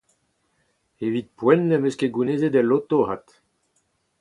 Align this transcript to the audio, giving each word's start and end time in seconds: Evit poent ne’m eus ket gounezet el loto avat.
Evit 1.05 1.27
poent 1.37 1.65
ne’m 1.67 1.85
eus 1.87 1.97
ket 1.99 2.13
gounezet 2.15 2.57
el 2.59 2.67
loto 2.69 2.97
avat. 3.03 3.27